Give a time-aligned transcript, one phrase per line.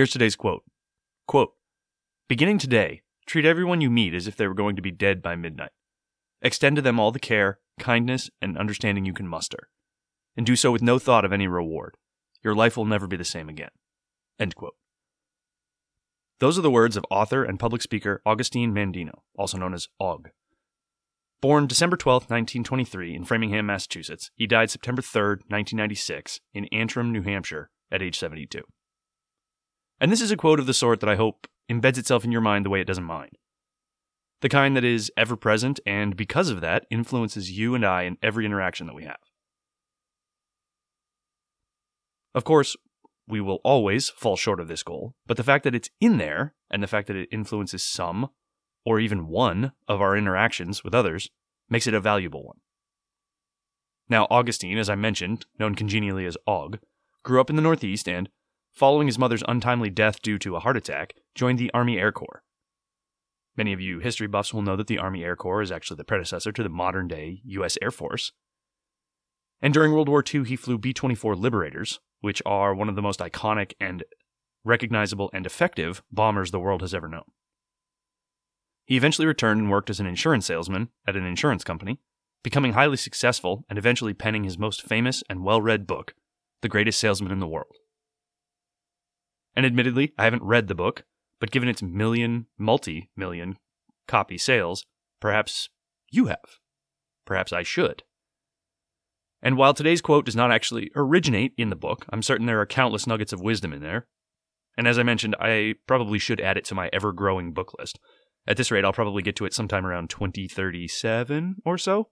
[0.00, 0.62] Here's today's quote.
[1.26, 1.52] Quote,
[2.26, 5.36] Beginning today, treat everyone you meet as if they were going to be dead by
[5.36, 5.72] midnight.
[6.40, 9.68] Extend to them all the care, kindness, and understanding you can muster.
[10.38, 11.98] And do so with no thought of any reward.
[12.42, 13.72] Your life will never be the same again.
[14.38, 14.72] End quote.
[16.38, 20.30] Those are the words of author and public speaker Augustine Mandino, also known as Og.
[21.42, 27.20] Born December 12, 1923, in Framingham, Massachusetts, he died September 3, 1996, in Antrim, New
[27.20, 28.62] Hampshire, at age 72.
[30.00, 32.40] And this is a quote of the sort that I hope embeds itself in your
[32.40, 33.32] mind the way it doesn't mine.
[34.40, 38.16] The kind that is ever present and, because of that, influences you and I in
[38.22, 39.18] every interaction that we have.
[42.34, 42.76] Of course,
[43.28, 46.54] we will always fall short of this goal, but the fact that it's in there
[46.70, 48.30] and the fact that it influences some
[48.84, 51.28] or even one of our interactions with others
[51.68, 52.60] makes it a valuable one.
[54.08, 56.78] Now, Augustine, as I mentioned, known congenially as Og,
[57.22, 58.30] grew up in the Northeast and,
[58.72, 62.42] following his mother's untimely death due to a heart attack, joined the Army Air Corps.
[63.56, 66.04] Many of you history buffs will know that the Army Air Corps is actually the
[66.04, 67.76] predecessor to the modern day U.S.
[67.82, 68.32] Air Force.
[69.60, 73.02] And during World War II, he flew B 24 Liberators, which are one of the
[73.02, 74.04] most iconic and
[74.64, 77.24] recognizable and effective bombers the world has ever known.
[78.86, 82.00] He eventually returned and worked as an insurance salesman at an insurance company,
[82.42, 86.14] becoming highly successful and eventually penning his most famous and well read book,
[86.62, 87.76] The Greatest Salesman in the World.
[89.54, 91.04] And admittedly, I haven't read the book,
[91.40, 93.56] but given its million, multi million
[94.06, 94.86] copy sales,
[95.20, 95.68] perhaps
[96.10, 96.58] you have.
[97.24, 98.02] Perhaps I should.
[99.42, 102.66] And while today's quote does not actually originate in the book, I'm certain there are
[102.66, 104.06] countless nuggets of wisdom in there.
[104.76, 107.98] And as I mentioned, I probably should add it to my ever growing book list.
[108.46, 112.08] At this rate, I'll probably get to it sometime around 2037 or so.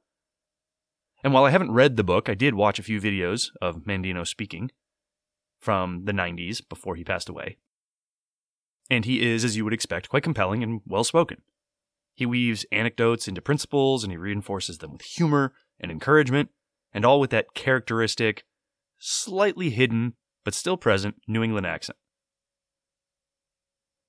[1.25, 4.27] And while I haven't read the book, I did watch a few videos of Mandino
[4.27, 4.71] speaking
[5.59, 7.57] from the 90s before he passed away.
[8.91, 11.43] And he is, as you would expect, quite compelling and well spoken.
[12.15, 16.51] He weaves anecdotes into principles and he reinforces them with humor and encouragement,
[16.93, 18.45] and all with that characteristic,
[18.99, 20.15] slightly hidden,
[20.45, 21.99] but still present New England accent.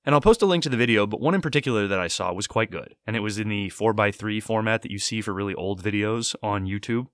[0.05, 2.33] And I'll post a link to the video, but one in particular that I saw
[2.33, 2.95] was quite good.
[3.05, 6.65] And it was in the 4x3 format that you see for really old videos on
[6.65, 7.07] YouTube.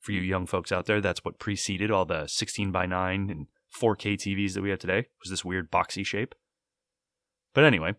[0.00, 4.54] For you young folks out there, that's what preceded all the 16x9 and 4K TVs
[4.54, 6.34] that we have today, was this weird boxy shape.
[7.54, 7.94] But anyway,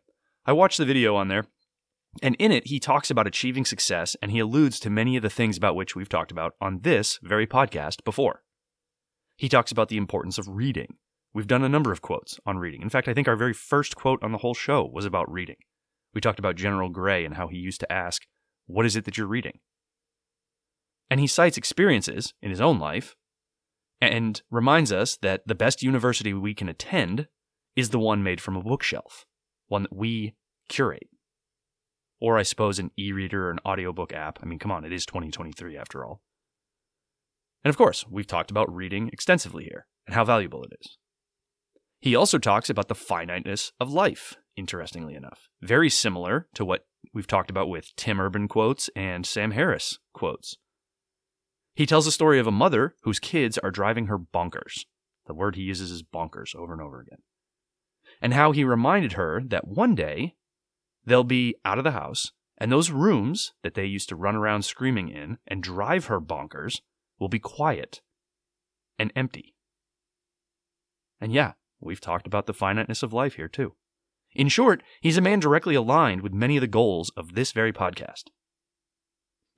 [0.45, 1.45] I watched the video on there,
[2.21, 5.29] and in it, he talks about achieving success and he alludes to many of the
[5.29, 8.43] things about which we've talked about on this very podcast before.
[9.37, 10.95] He talks about the importance of reading.
[11.33, 12.81] We've done a number of quotes on reading.
[12.81, 15.55] In fact, I think our very first quote on the whole show was about reading.
[16.13, 18.23] We talked about General Gray and how he used to ask,
[18.65, 19.59] What is it that you're reading?
[21.09, 23.15] And he cites experiences in his own life
[24.01, 27.28] and reminds us that the best university we can attend
[27.75, 29.25] is the one made from a bookshelf,
[29.67, 30.34] one that we
[30.67, 31.07] curate.
[32.19, 34.39] Or I suppose an e reader or an audiobook app.
[34.41, 36.22] I mean, come on, it is 2023 after all.
[37.63, 40.97] And of course, we've talked about reading extensively here and how valuable it is.
[42.00, 45.47] He also talks about the finiteness of life, interestingly enough.
[45.62, 50.57] Very similar to what we've talked about with Tim Urban quotes and Sam Harris quotes.
[51.73, 54.85] He tells the story of a mother whose kids are driving her bonkers.
[55.27, 57.19] The word he uses is bonkers over and over again.
[58.21, 60.35] And how he reminded her that one day
[61.05, 64.63] they'll be out of the house, and those rooms that they used to run around
[64.63, 66.81] screaming in and drive her bonkers
[67.19, 68.01] will be quiet
[68.99, 69.55] and empty.
[71.19, 73.75] And yeah, we've talked about the finiteness of life here too.
[74.33, 77.74] In short, he's a man directly aligned with many of the goals of this very
[77.74, 78.25] podcast.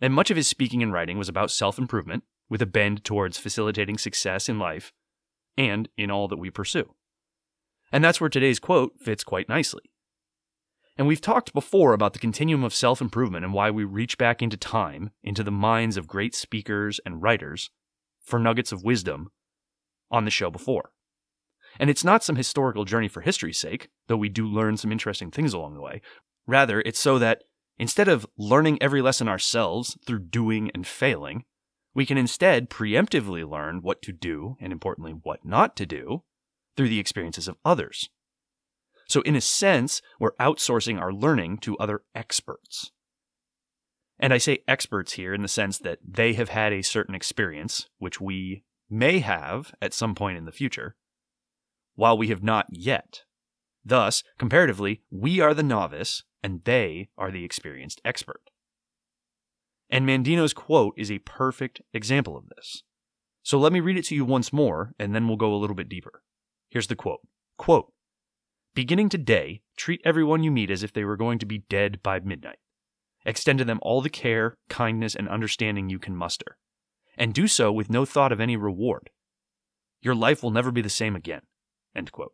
[0.03, 3.37] And much of his speaking and writing was about self improvement, with a bend towards
[3.37, 4.91] facilitating success in life
[5.57, 6.93] and in all that we pursue.
[7.89, 9.83] And that's where today's quote fits quite nicely.
[10.97, 14.41] And we've talked before about the continuum of self improvement and why we reach back
[14.41, 17.69] into time, into the minds of great speakers and writers,
[18.21, 19.29] for nuggets of wisdom
[20.11, 20.91] on the show before.
[21.79, 25.31] And it's not some historical journey for history's sake, though we do learn some interesting
[25.31, 26.01] things along the way.
[26.45, 27.43] Rather, it's so that
[27.77, 31.45] instead of learning every lesson ourselves through doing and failing,
[31.93, 36.23] we can instead preemptively learn what to do, and importantly, what not to do,
[36.75, 38.09] through the experiences of others.
[39.07, 42.91] So, in a sense, we're outsourcing our learning to other experts.
[44.19, 47.89] And I say experts here in the sense that they have had a certain experience,
[47.97, 50.95] which we may have at some point in the future,
[51.95, 53.23] while we have not yet.
[53.85, 58.41] Thus, comparatively, we are the novice and they are the experienced expert.
[59.89, 62.83] And Mandino's quote is a perfect example of this.
[63.43, 65.75] So let me read it to you once more, and then we'll go a little
[65.75, 66.23] bit deeper.
[66.69, 67.19] Here's the quote
[67.57, 67.91] Quote,
[68.73, 72.19] Beginning today, treat everyone you meet as if they were going to be dead by
[72.19, 72.57] midnight.
[73.25, 76.57] Extend to them all the care, kindness, and understanding you can muster.
[77.15, 79.11] And do so with no thought of any reward.
[80.01, 81.41] Your life will never be the same again.
[81.95, 82.33] End quote.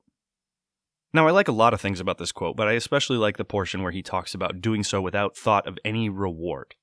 [1.11, 3.45] Now, I like a lot of things about this quote, but I especially like the
[3.45, 6.75] portion where he talks about doing so without thought of any reward.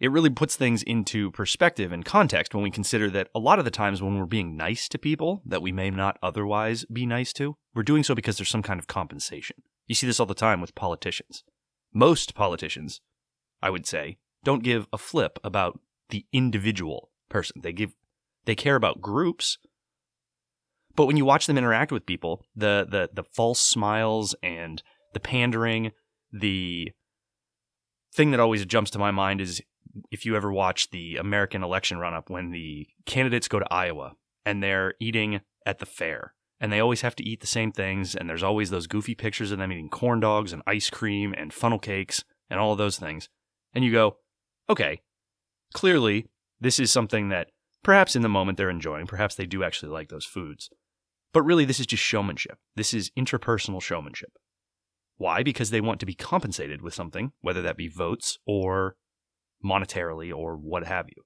[0.00, 3.66] It really puts things into perspective and context when we consider that a lot of
[3.66, 7.34] the times when we're being nice to people that we may not otherwise be nice
[7.34, 9.56] to, we're doing so because there's some kind of compensation.
[9.86, 11.44] You see this all the time with politicians.
[11.92, 13.02] Most politicians,
[13.62, 15.78] I would say, don't give a flip about
[16.08, 17.60] the individual person.
[17.62, 17.92] They give
[18.46, 19.58] they care about groups.
[20.96, 24.82] But when you watch them interact with people, the the the false smiles and
[25.12, 25.92] the pandering,
[26.32, 26.90] the
[28.12, 29.62] thing that always jumps to my mind is
[30.10, 34.14] if you ever watch the American election run up when the candidates go to Iowa
[34.44, 38.14] and they're eating at the fair and they always have to eat the same things
[38.14, 41.52] and there's always those goofy pictures of them eating corn dogs and ice cream and
[41.52, 43.28] funnel cakes and all of those things.
[43.74, 44.18] And you go,
[44.68, 45.00] okay,
[45.72, 46.26] clearly
[46.60, 47.48] this is something that
[47.82, 50.70] perhaps in the moment they're enjoying, perhaps they do actually like those foods.
[51.32, 52.58] But really this is just showmanship.
[52.76, 54.32] This is interpersonal showmanship.
[55.16, 55.42] Why?
[55.42, 58.96] Because they want to be compensated with something, whether that be votes or
[59.64, 61.22] monetarily or what have you.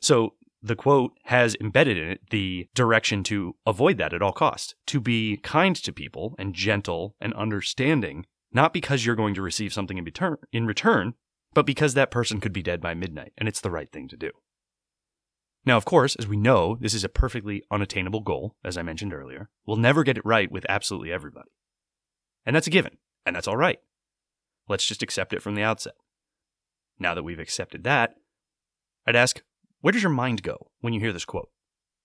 [0.00, 4.74] So the quote has embedded in it the direction to avoid that at all costs,
[4.86, 9.74] to be kind to people and gentle and understanding, not because you're going to receive
[9.74, 11.14] something in return, in return,
[11.52, 14.16] but because that person could be dead by midnight and it's the right thing to
[14.16, 14.30] do.
[15.66, 19.14] Now, of course, as we know, this is a perfectly unattainable goal, as I mentioned
[19.14, 19.48] earlier.
[19.66, 21.50] We'll never get it right with absolutely everybody.
[22.44, 23.78] And that's a given, and that's all right.
[24.68, 25.94] Let's just accept it from the outset.
[26.98, 28.14] Now that we've accepted that,
[29.06, 29.42] I'd ask,
[29.80, 31.50] where does your mind go when you hear this quote?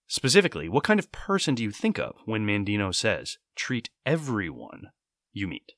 [0.08, 4.88] Specifically, what kind of person do you think of when Mandino says, treat everyone
[5.32, 5.74] you meet?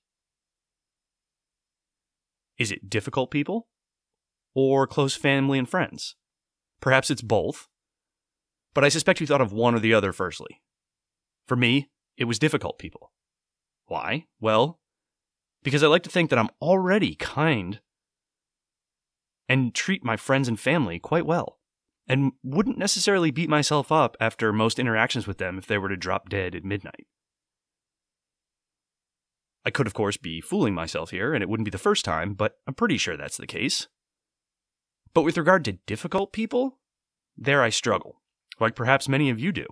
[2.58, 3.68] Is it difficult people
[4.54, 6.16] or close family and friends?
[6.80, 7.68] Perhaps it's both,
[8.74, 10.62] but I suspect you thought of one or the other firstly.
[11.48, 13.12] For me, it was difficult people.
[13.88, 14.26] Why?
[14.40, 14.80] Well,
[15.64, 17.82] because I like to think that I'm already kind
[19.50, 21.60] and treat my friends and family quite well,
[22.08, 25.98] and wouldn't necessarily beat myself up after most interactions with them if they were to
[25.98, 27.06] drop dead at midnight.
[29.66, 32.34] I could, of course, be fooling myself here, and it wouldn't be the first time,
[32.34, 33.88] but I'm pretty sure that's the case.
[35.14, 36.80] But with regard to difficult people,
[37.38, 38.21] there I struggle,
[38.62, 39.66] like perhaps many of you do,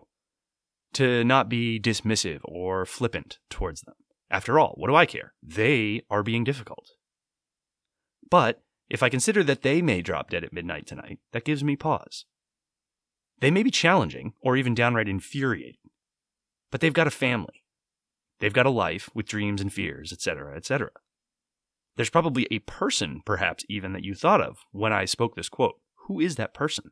[0.94, 3.95] to not be dismissive or flippant towards them.
[4.30, 5.33] After all, what do I care?
[5.41, 6.91] They are being difficult.
[8.30, 11.75] But if I consider that they may drop dead at midnight tonight, that gives me
[11.75, 12.25] pause.
[13.39, 15.80] They may be challenging or even downright infuriating,
[16.71, 17.63] but they've got a family.
[18.40, 20.92] They've got a life with dreams and fears, etc., etc.
[21.95, 25.75] There's probably a person, perhaps even, that you thought of when I spoke this quote.
[26.07, 26.92] Who is that person?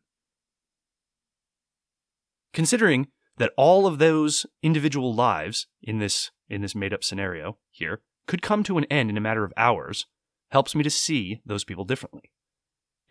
[2.58, 3.06] Considering
[3.38, 8.42] that all of those individual lives in this in this made up scenario here could
[8.42, 10.08] come to an end in a matter of hours
[10.50, 12.32] helps me to see those people differently.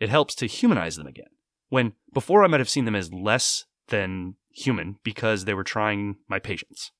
[0.01, 1.29] It helps to humanize them again.
[1.69, 6.17] When before I might have seen them as less than human because they were trying
[6.27, 6.91] my patience.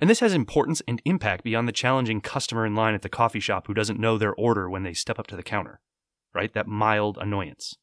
[0.00, 3.40] And this has importance and impact beyond the challenging customer in line at the coffee
[3.40, 5.80] shop who doesn't know their order when they step up to the counter,
[6.32, 6.54] right?
[6.54, 7.74] That mild annoyance.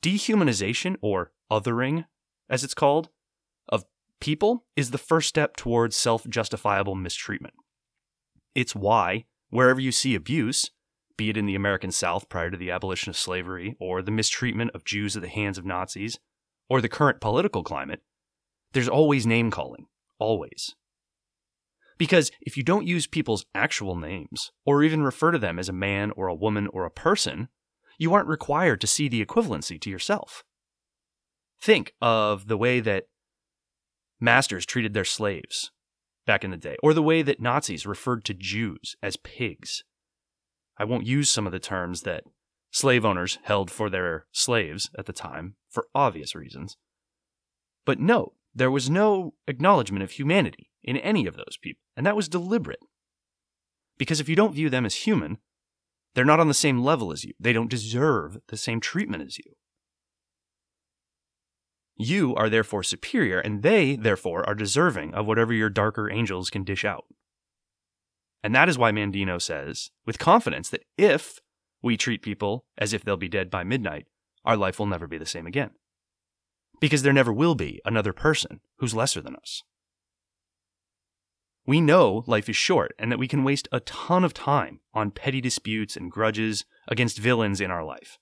[0.00, 2.06] Dehumanization, or othering,
[2.48, 3.10] as it's called,
[3.68, 3.84] of
[4.20, 7.54] people is the first step towards self justifiable mistreatment.
[8.54, 10.70] It's why Wherever you see abuse,
[11.16, 14.72] be it in the American South prior to the abolition of slavery, or the mistreatment
[14.74, 16.18] of Jews at the hands of Nazis,
[16.68, 18.02] or the current political climate,
[18.72, 19.86] there's always name calling.
[20.18, 20.74] Always.
[21.96, 25.72] Because if you don't use people's actual names, or even refer to them as a
[25.72, 27.48] man or a woman or a person,
[27.98, 30.44] you aren't required to see the equivalency to yourself.
[31.60, 33.04] Think of the way that
[34.20, 35.70] masters treated their slaves,
[36.26, 39.84] back in the day, or the way that Nazis referred to Jews as pigs.
[40.78, 42.24] I won't use some of the terms that
[42.70, 46.76] slave owners held for their slaves at the time for obvious reasons.
[47.84, 52.16] But note, there was no acknowledgement of humanity in any of those people, and that
[52.16, 52.80] was deliberate.
[53.98, 55.38] Because if you don't view them as human,
[56.14, 57.32] they're not on the same level as you.
[57.38, 59.52] They don't deserve the same treatment as you.
[61.96, 66.62] You are therefore superior, and they, therefore, are deserving of whatever your darker angels can
[66.62, 67.06] dish out.
[68.42, 71.40] And that is why Mandino says, with confidence, that if
[71.82, 74.06] we treat people as if they'll be dead by midnight,
[74.44, 75.70] our life will never be the same again.
[76.80, 79.62] Because there never will be another person who's lesser than us.
[81.66, 85.10] We know life is short and that we can waste a ton of time on
[85.10, 88.18] petty disputes and grudges against villains in our life.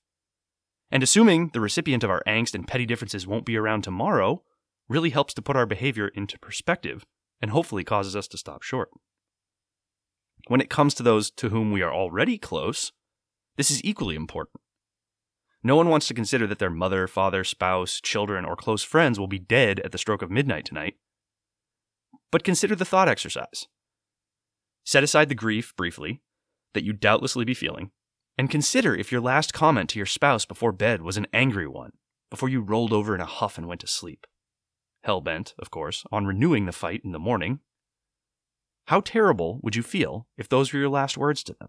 [0.95, 4.45] And assuming the recipient of our angst and petty differences won't be around tomorrow
[4.89, 7.05] really helps to put our behavior into perspective
[7.43, 8.91] and hopefully causes us to stop short.
[10.47, 12.93] When it comes to those to whom we are already close,
[13.57, 14.61] this is equally important.
[15.65, 19.27] No one wants to consider that their mother, father, spouse, children, or close friends will
[19.27, 20.95] be dead at the stroke of midnight tonight.
[22.31, 23.67] But consider the thought exercise.
[24.85, 26.23] Set aside the grief briefly
[26.73, 27.91] that you doubtlessly be feeling,
[28.37, 31.93] and consider if your last comment to your spouse before bed was an angry one,
[32.31, 34.27] before you rolled over in a huff and went to sleep.
[35.05, 37.61] Hell bent, of course, on renewing the fight in the morning.
[38.87, 41.69] How terrible would you feel if those were your last words to them?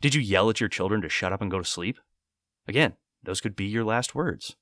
[0.00, 1.98] Did you yell at your children to shut up and go to sleep?
[2.66, 4.56] Again, those could be your last words.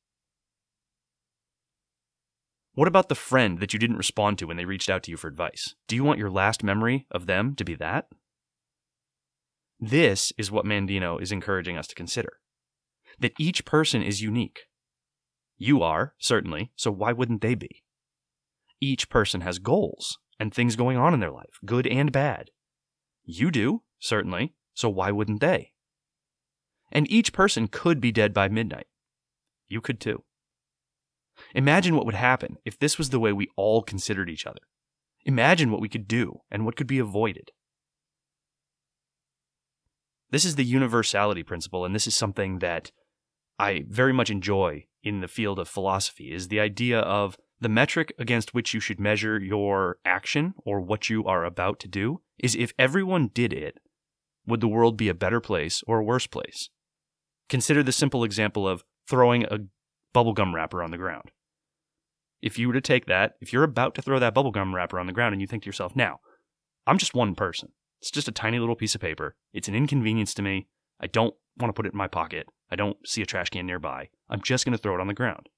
[2.75, 5.17] What about the friend that you didn't respond to when they reached out to you
[5.17, 5.75] for advice?
[5.89, 8.09] Do you want your last memory of them to be that?
[9.79, 12.41] This is what Mandino is encouraging us to consider
[13.19, 14.61] that each person is unique.
[15.57, 17.83] You are, certainly, so why wouldn't they be?
[18.81, 22.51] Each person has goals and things going on in their life, good and bad.
[23.25, 25.73] You do, certainly, so why wouldn't they?
[26.93, 28.87] And each person could be dead by midnight.
[29.67, 30.25] You could too.
[31.55, 34.61] Imagine what would happen if this was the way we all considered each other.
[35.25, 37.51] Imagine what we could do and what could be avoided.
[40.31, 42.91] This is the universality principle, and this is something that
[43.59, 48.13] I very much enjoy in the field of philosophy is the idea of the metric
[48.19, 52.55] against which you should measure your action or what you are about to do is
[52.55, 53.79] if everyone did it,
[54.47, 56.69] would the world be a better place or a worse place?
[57.49, 59.61] Consider the simple example of throwing a
[60.15, 61.31] bubblegum wrapper on the ground.
[62.43, 65.07] If you were to take that, if you're about to throw that bubblegum wrapper on
[65.07, 66.21] the ground and you think to yourself, now,
[66.87, 67.71] I'm just one person.
[68.07, 69.35] It's just a tiny little piece of paper.
[69.53, 70.69] It's an inconvenience to me.
[71.01, 72.47] I don't want to put it in my pocket.
[72.71, 74.11] I don't see a trash can nearby.
[74.31, 75.49] I'm just going to throw it on the ground.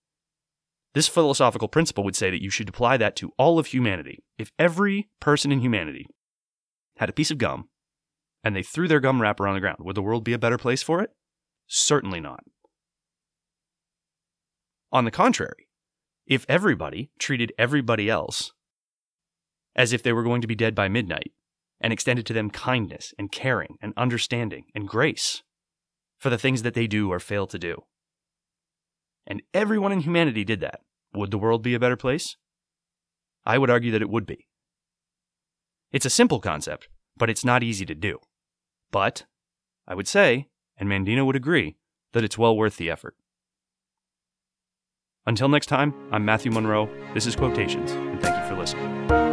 [0.94, 4.24] This philosophical principle would say that you should apply that to all of humanity.
[4.38, 6.06] If every person in humanity
[6.96, 7.68] had a piece of gum
[8.42, 10.56] and they threw their gum wrapper on the ground, would the world be a better
[10.56, 11.10] place for it?
[11.66, 12.44] Certainly not.
[14.90, 15.68] On the contrary,
[16.26, 18.54] if everybody treated everybody else
[19.76, 21.30] as if they were going to be dead by midnight
[21.80, 25.42] and extended to them kindness and caring and understanding and grace
[26.18, 27.84] for the things that they do or fail to do,
[29.28, 30.80] and everyone in humanity did that,
[31.14, 32.36] would the world be a better place?
[33.44, 34.46] I would argue that it would be.
[35.92, 38.18] It's a simple concept, but it's not easy to do.
[38.90, 39.24] But
[39.86, 41.76] I would say, and Mandino would agree,
[42.12, 43.14] that it's well worth the effort.
[45.26, 46.88] Until next time, I'm Matthew Monroe.
[47.12, 49.27] This is Quotations, and thank you for listening.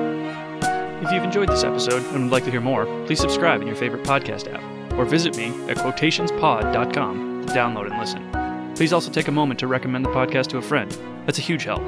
[1.05, 3.75] If you've enjoyed this episode and would like to hear more, please subscribe in your
[3.75, 8.73] favorite podcast app or visit me at quotationspod.com to download and listen.
[8.75, 10.89] Please also take a moment to recommend the podcast to a friend.
[11.27, 11.83] That's a huge help.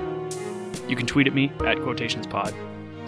[0.88, 2.54] You can tweet at me at quotationspod.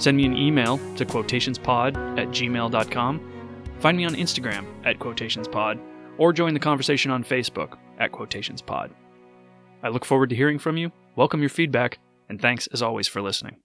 [0.02, 3.32] Send me an email to quotationspod at gmail.com.
[3.78, 5.80] Find me on Instagram at quotationspod
[6.18, 8.90] or join the conversation on Facebook at quotationspod.
[9.84, 12.00] I look forward to hearing from you, welcome your feedback,
[12.30, 13.58] and thanks as always for listening.